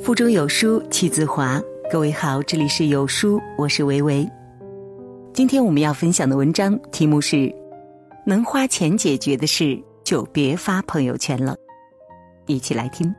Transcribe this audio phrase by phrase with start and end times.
[0.00, 1.60] 腹中有书气自华。
[1.90, 4.26] 各位好，这里是有书，我是维维。
[5.34, 7.52] 今天我们要分享的文章题目是：
[8.24, 11.56] 能花钱解决的事，就别发朋友圈了。
[12.46, 13.12] 一起来听。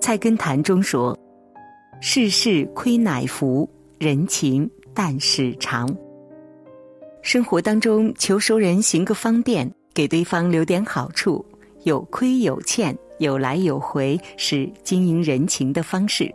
[0.00, 1.16] 菜根谭中说
[2.00, 3.68] ：“世事亏乃福，
[3.98, 5.88] 人情淡是长。”
[7.20, 11.44] 生活当中求熟人行个方便，给对方留点好处，
[11.84, 12.96] 有亏有欠。
[13.22, 16.28] 有来有回是经营人情的方式，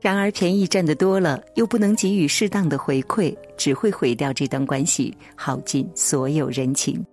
[0.00, 7.04] 然而便宜占得多了，又不能给予适当的回馈，只会毁掉这段关系，耗尽所有人情。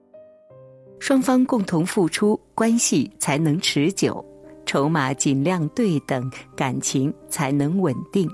[1.00, 4.14] 双方共同付出，关系才能持久；
[4.66, 8.28] 筹码尽量对等，感情才能稳定。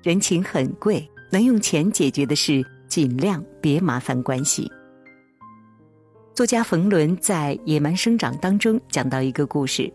[0.00, 4.70] 人情很贵，能用钱解决的事，尽量别麻烦关系。
[6.36, 9.90] 作家冯仑在《野蛮生长》当中讲到一个故事：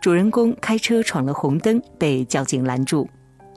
[0.00, 3.06] 主人公开车闯了红灯，被交警拦住。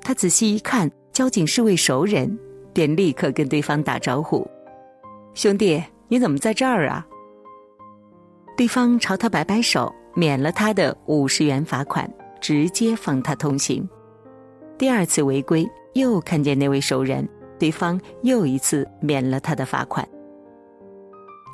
[0.01, 2.37] 他仔细一看，交警是位熟人，
[2.73, 4.45] 便立刻跟对方打招呼
[5.35, 7.07] ：“兄弟，你怎么在这儿啊？”
[8.57, 13.87] 对方朝他摆摆手，免了他的五十元罚款，直接放他通行。
[14.77, 17.25] 第二次违规，又看见那位熟人，
[17.57, 20.05] 对方又一次免了他的罚款。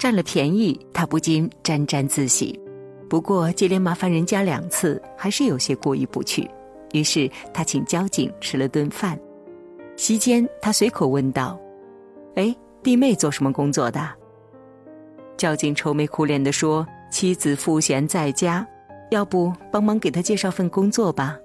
[0.01, 2.59] 占了便宜，他不禁沾沾自喜。
[3.07, 6.49] 不过接连麻烦人家两次，还是有些过意不去。
[6.91, 9.15] 于是他请交警吃了顿饭。
[9.95, 11.55] 席间，他随口问道
[12.33, 14.09] ：“哎，弟妹做什么工作的？”
[15.37, 18.67] 交警愁眉苦脸地说：“妻子赋闲在家，
[19.11, 21.37] 要不帮忙给他介绍份工作吧。”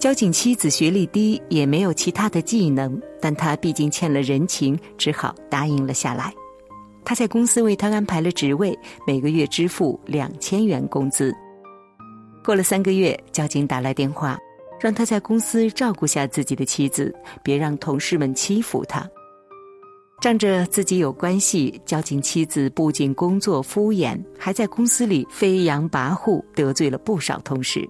[0.00, 6.32] 交警妻子学历低，也没有其他的技能，但他毕竟欠了人情，只好答应了下来。
[7.04, 11.34] 他在公司为他安排了职位，每个月支付两千元工资。
[12.42, 14.38] 过了三个月，交警打来电话，
[14.80, 19.08] 让他在公司照顾下自己的妻子，别让同事们欺负他。
[20.20, 27.86] 仗着自己有关系，交警妻子不仅工作敷衍，还在公司里飞扬跋扈，得罪了不少同事。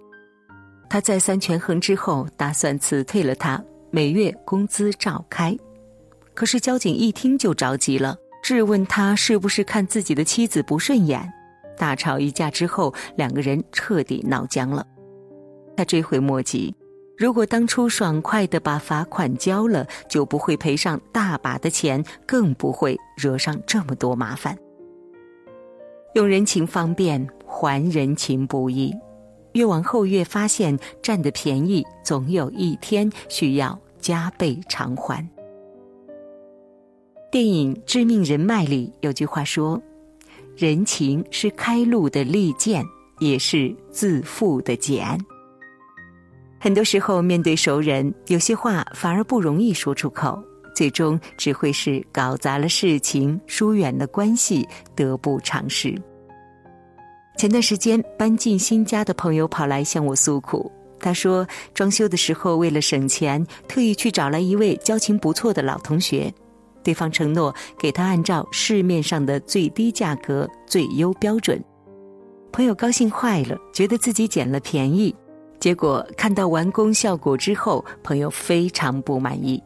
[0.91, 5.56] 他再三权衡之后，打算辞退了他，每月工资照开。
[6.32, 8.16] 可是交警一听就着急了。
[8.44, 11.32] 质问他是不是看自己的妻子不顺眼，
[11.78, 14.87] 大吵一架之后，两个人彻底闹僵了。
[15.75, 16.77] 他追悔莫及，
[17.16, 24.55] 如果当初爽快的把罚款交了，就不会赔上大把的钱，更不会惹上这么多麻烦。
[26.12, 28.94] 用人情方便，还人情不易，
[29.55, 35.26] 越往后越发现占的便宜，总有一天需要加倍偿还。
[37.34, 39.82] 电影《致命人脉》里有句话说
[40.56, 42.84] ：“人情是开路的利剑，
[43.18, 45.18] 也是自负的茧。”
[46.60, 50.40] 很多时候，面对熟人，有些话反而不容易说出口，
[50.76, 54.64] 最终只会是搞砸了事情，疏远了关系，
[54.94, 55.92] 得不偿失。
[57.36, 60.70] 前段时间搬进新家的朋友跑来向我诉苦，
[61.00, 66.32] 他说：“装修的时候为了省钱，特意去找来一位交情不错的老同学。”
[66.84, 71.60] 对方承诺给他按照市面上的最低价格、最优标准，
[72.52, 75.12] 朋友高兴坏了，觉得自己捡了便宜。
[75.58, 79.60] 结果看到完工效果之后，朋友非常不满意。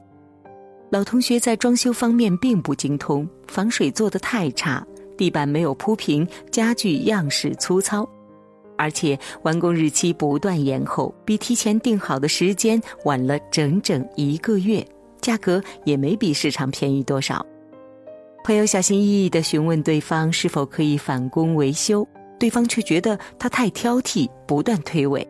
[0.90, 4.86] 老同学在装修方面并不精通，防水做得太差，
[5.16, 8.08] 地板没有铺平，家具样式粗糙，
[8.76, 14.86] 而且完工日期不断延后，比提前定好的时间晚了整整一个月。
[15.20, 17.44] 价格也没比市场便宜多少。
[18.44, 22.06] 朋友小心翼翼地询问对方是否可以返工维修，
[22.38, 25.26] 对方却觉得他太挑剔，不断推诿。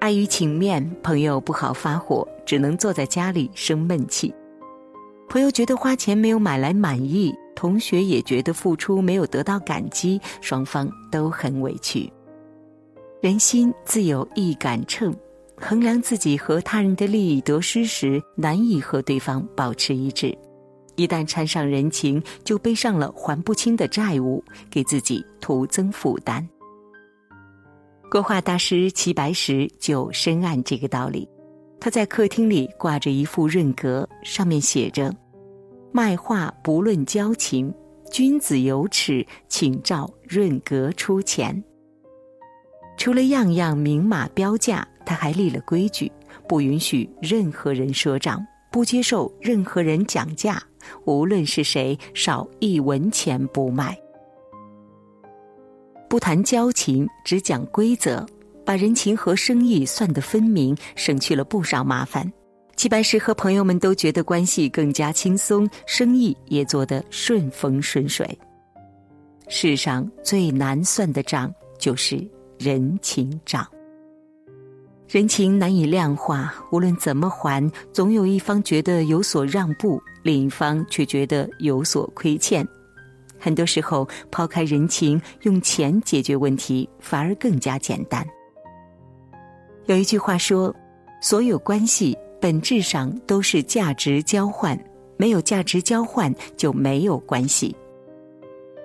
[0.00, 4.34] 碍于情面，朋友不好发火，只能坐在家里生闷气。
[5.28, 12.12] 朋友觉得花钱没有买来满意，同学也觉得付出没有得到感激，双方都很委屈。
[13.20, 15.14] 人心自有一杆秤。
[15.60, 20.36] 衡量自己和他人的利益得失时，难以和对方保持一致。
[20.96, 26.46] 一旦掺上人情，就背上了还不清的债务，给自己徒增负担。
[28.10, 31.28] 国画大师齐白石就深谙这个道理。
[31.80, 35.14] 他在客厅里挂着一副润格，上面写着
[35.92, 37.72] ：“卖画不论交情，
[38.10, 41.62] 君子有耻，请照润格出钱。”
[42.98, 44.86] 除了样样明码标价。
[45.08, 46.12] 他还立了规矩，
[46.46, 50.62] 不允许任何人赊账，不接受任何人讲价，
[51.06, 53.98] 无论是谁，少一文钱不卖。
[56.10, 58.26] 不谈交情，只讲规则，
[58.66, 62.30] 把人情和生意算得分明，省去了不少麻烦。
[62.76, 68.38] 齐白石和朋友们都觉得关系更加轻松，生意也做得顺风顺水。
[69.48, 72.22] 世上最难算的账就是
[72.58, 73.66] 人情账。
[75.08, 82.66] 人情难以量化，无论怎么还，总有一方觉得有所让步，另一方却觉得有所亏欠。
[83.38, 88.22] 很多时候，抛开人情，用钱解决问题，反而更加简单。
[89.86, 90.74] 有一句话说
[91.22, 94.78] ：“所有关系。”本质上都是价值交换，
[95.16, 97.74] 没有价值交换就没有关系。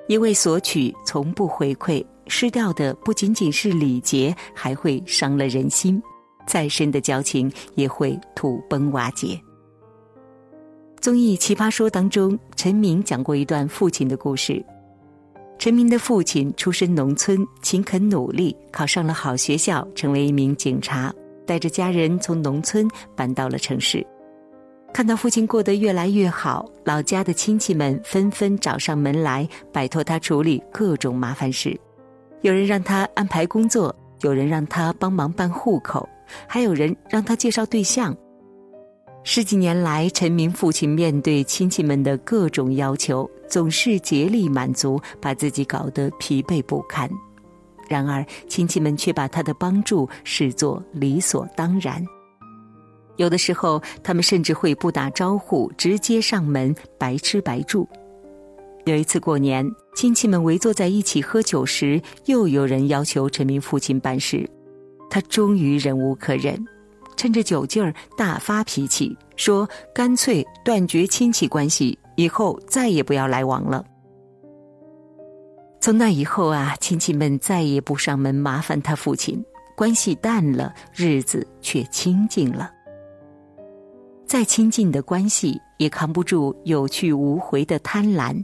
[0.08, 6.02] 一味索取，从不回馈，失掉的不仅仅是礼节，还会伤了人心。
[6.46, 9.40] 再深的交情也会土崩瓦解。
[11.00, 14.64] 综艺《奇葩说》当中，陈明讲过一段父亲的故事。
[15.60, 21.14] 陈明的父亲出身农村，勤恳努力，考上了好学校，成为一名警察。
[21.46, 22.88] 带着家人从农村
[23.18, 24.06] 搬到了城市，
[24.94, 31.78] 看到父亲过得越来越好，老家的亲戚们纷纷找上门来，拜托他处理各种麻烦事。
[32.44, 36.08] 有人让他安排工作，有人让他帮忙办户口，
[36.48, 38.16] 还有人让他介绍对象。
[39.24, 47.10] 十几年来，陈明父亲面对亲戚们的各种要求，总是竭力满足，把自己搞得疲惫不堪。
[47.88, 52.04] 然而，亲戚们却把他的帮助视作理所当然。
[53.16, 57.88] 有的时候，他们甚至会不打招呼，直接上门，白吃白住。
[58.86, 59.66] 有一次过年，
[59.96, 64.50] 亲戚们围坐在一起喝酒时，又有人要求陈明父亲办事，
[65.14, 66.60] 他终于忍无可忍，
[67.16, 73.86] 趁着酒劲儿大发脾气，说：“干脆断绝亲戚关系，以后再也不要来往了。”
[75.80, 79.40] 从那以后啊，亲戚们再也不上门麻烦他父亲，
[79.78, 82.72] 关系淡了，日子却清静了。
[84.26, 88.44] 再亲近的关系也扛不住有去无回的贪婪，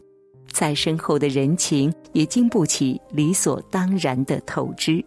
[0.51, 5.03] 再深厚的人情也经不起理所当然的透支。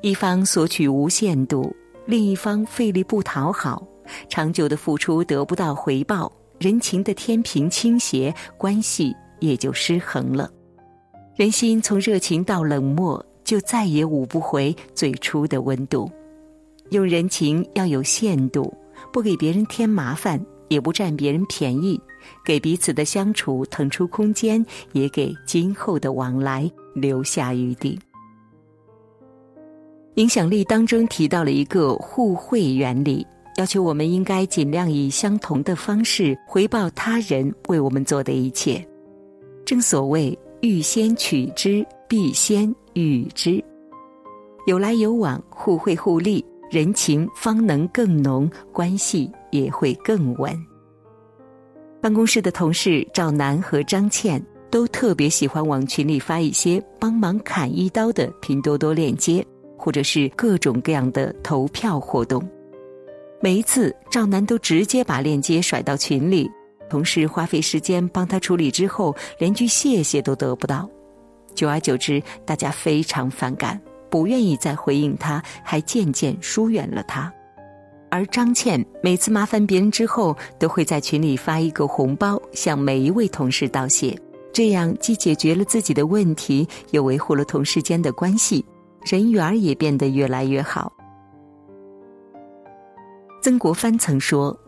[0.00, 1.74] 一方索取无限度，
[2.06, 3.84] 另一方费力不讨好，
[4.28, 6.30] 长久的付出得不到回报，
[6.60, 10.48] 人情的天平倾斜，关系也就失衡了。
[11.34, 16.08] 人心从热情到冷漠，就再也捂不回最初的温度。
[16.90, 18.72] 用人情要有限度，
[19.12, 22.00] 不给别人添麻烦，也不占别人便宜，
[22.44, 27.98] 给彼此的相处腾出空间，也给今后的往来留下余地。
[30.18, 33.24] 影响力当中提到了一个互惠原理，
[33.56, 38.84] 要求我们应该尽量以相同的方式回报他人为我们做的一切。
[39.64, 40.36] 正所谓。
[40.60, 43.62] 欲先取之，必先予之。
[44.66, 50.52] 有来有往，互惠互利，人情方能更浓，关系也会更稳。
[52.00, 59.46] 办公室的同事赵楠和张倩都特别喜欢往群里发一些帮忙砍一刀的拼多多链接，
[59.78, 62.46] 或者是各种各样的投票活动。
[63.40, 66.50] 每一次，赵楠都直接把链接甩到群里。
[66.90, 70.88] 同事花费时间帮他处理之后，连句谢谢都得不到，
[71.54, 73.80] 久而久之，大家非常反感，
[74.10, 77.32] 不愿意再回应他，还渐渐疏远了他。
[78.10, 84.18] 而张倩每次麻烦别人之后，都会在群里发一个红包，向每一位同事道谢，
[84.50, 88.64] 这样既解决了自己的问题，又维护了同事间的关系，
[89.04, 90.92] 人缘也变得越来越好。
[93.42, 94.58] 曾国藩曾说。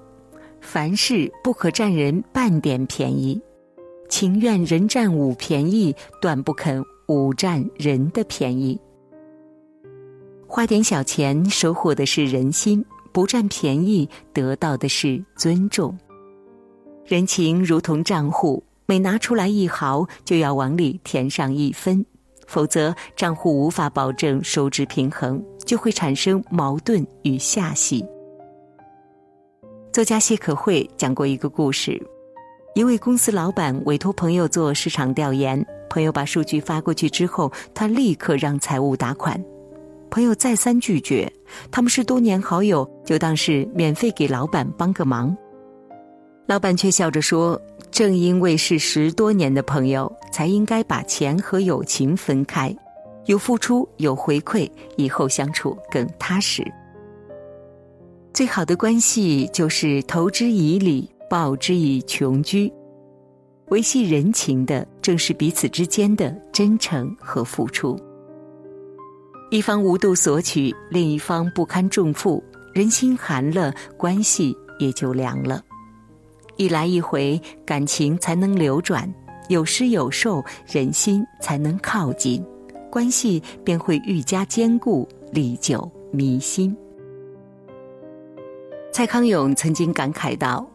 [0.63, 3.41] 凡事不可占人半点便宜，
[4.11, 8.79] 情愿人占五便宜，断不肯五占人的便宜。
[10.47, 15.97] 花点小钱，收获的是人心；不占便宜，得到的是尊重。
[17.07, 22.05] 人情如同账户，每拿出来一毫，就要往里填上一分，
[22.50, 28.04] 否则账户无法保证收支平衡，就会产生矛盾与下戏。
[29.92, 32.02] 作家谢可慧讲过一个故事：
[32.75, 39.40] 一位公司老板委托朋友做市场调研，朋友把数据发过去之后，他立刻让财务打款。
[40.11, 41.33] 朋友再三拒绝，
[41.71, 45.37] 他们是多年好友，就当是免费给老板帮个忙。
[46.49, 52.75] 老板却笑着说：“正因为是十多年的朋友，才应该把钱和友情分开，
[53.26, 56.64] 有付出有回馈，以后相处更踏实。”
[58.32, 62.73] 最好的关系就是投之以礼，报之以穷居。
[63.70, 67.99] 维系人情的正是彼此之间的真诚和付出。
[69.50, 72.42] 一方无度索取，另一方不堪重负，
[72.73, 75.61] 人心寒了，关系也就凉了。
[76.61, 79.09] 一来一回，感情才能流转；
[79.49, 82.45] 有施有受，人心才能靠近，
[82.90, 86.76] 关系便会愈加坚固，历久弥新。
[88.93, 90.69] 蔡康永曾经感慨道：“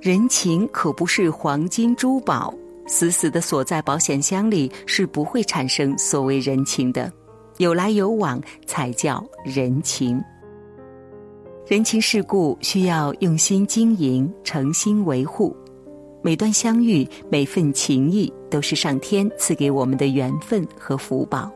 [0.00, 2.54] 人情可不是黄金珠宝，
[2.86, 7.12] 死死的锁在保险箱里是不会产生所谓人情的。
[7.58, 10.22] 有来有往才叫人情。
[11.66, 15.52] 人情世故需要用心经营，诚心维护。
[16.22, 21.50] 每段相遇，每份情谊，都是上天赐给我们的缘分和福报。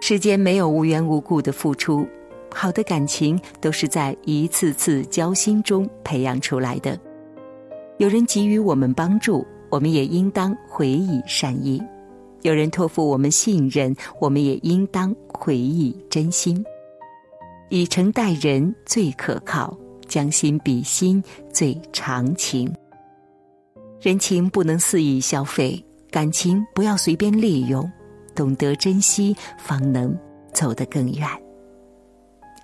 [0.00, 2.06] 世间没有无缘无故的付出。”
[2.54, 6.96] 好的感情都是在一次次交心中培养出来的。
[7.98, 11.80] 有人给予我们帮助，我们也应当回以善意；
[12.42, 16.64] 有人托付我们信任，我们也应当回以真心。
[17.68, 22.72] 以诚待人最可靠，将心比心最长情。
[24.00, 27.90] 人情不能肆意消费，感情不要随便利用，
[28.34, 30.16] 懂得珍惜，方能
[30.52, 31.26] 走得更远。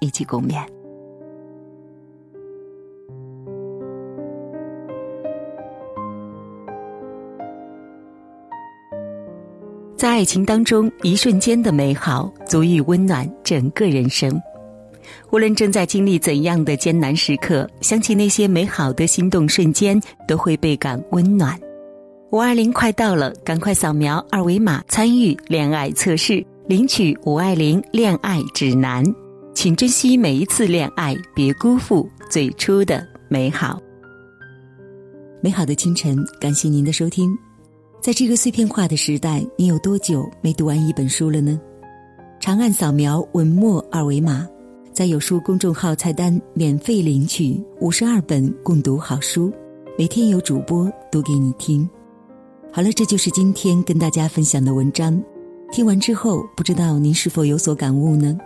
[0.00, 0.64] 一起共勉。
[9.96, 14.40] 在爱情当中，一瞬间的美好足以温暖整个人生。
[15.30, 21.58] 无论正在经历怎样的艰难时刻，想起那些美好的心动瞬间，都会倍感温暖。
[22.30, 29.04] 五二零快到了，赶快扫描二维码参与恋爱测试，领取五二零恋爱指南。
[29.52, 33.80] 请珍惜每一次恋爱，别辜负最初的美好。
[35.42, 37.36] 美好的清晨，感谢您的收听。
[38.00, 41.60] 在这个碎片化的时代，你有多久没读完一本书了呢？
[42.38, 44.46] 长按扫描文末二维码，
[44.92, 49.52] 在有书公众号菜单免费领取五十二本共读好书，
[49.96, 51.88] 每天有主播读给你听。
[52.72, 55.22] 好了，这就是今天跟大家分享的文章。
[55.70, 58.36] 听完之后，不知道您是否有所感悟呢？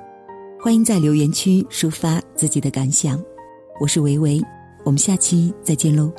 [0.60, 3.20] 欢迎在留言区抒发自己的感想，
[3.80, 4.40] 我是维维，
[4.84, 6.12] 我们下期再见喽。